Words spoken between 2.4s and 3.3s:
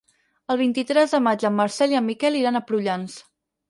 iran a Prullans.